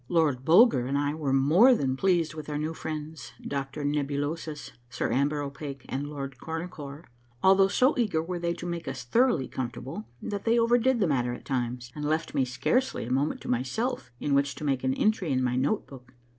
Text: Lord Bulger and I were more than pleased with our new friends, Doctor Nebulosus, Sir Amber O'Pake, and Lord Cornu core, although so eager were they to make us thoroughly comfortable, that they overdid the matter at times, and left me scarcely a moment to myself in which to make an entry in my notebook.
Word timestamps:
Lord 0.09 0.43
Bulger 0.43 0.87
and 0.87 0.97
I 0.97 1.13
were 1.13 1.31
more 1.31 1.75
than 1.75 1.95
pleased 1.95 2.33
with 2.33 2.49
our 2.49 2.57
new 2.57 2.73
friends, 2.73 3.33
Doctor 3.47 3.83
Nebulosus, 3.85 4.71
Sir 4.89 5.11
Amber 5.11 5.43
O'Pake, 5.43 5.85
and 5.87 6.09
Lord 6.09 6.39
Cornu 6.39 6.67
core, 6.67 7.05
although 7.43 7.67
so 7.67 7.95
eager 7.99 8.19
were 8.23 8.39
they 8.39 8.55
to 8.55 8.65
make 8.65 8.87
us 8.87 9.03
thoroughly 9.03 9.47
comfortable, 9.47 10.05
that 10.19 10.43
they 10.43 10.57
overdid 10.57 11.01
the 11.01 11.07
matter 11.07 11.33
at 11.35 11.45
times, 11.45 11.91
and 11.93 12.03
left 12.03 12.33
me 12.33 12.45
scarcely 12.45 13.05
a 13.05 13.11
moment 13.13 13.41
to 13.41 13.47
myself 13.47 14.09
in 14.19 14.33
which 14.33 14.55
to 14.55 14.63
make 14.63 14.83
an 14.83 14.95
entry 14.95 15.31
in 15.31 15.43
my 15.43 15.55
notebook. 15.55 16.15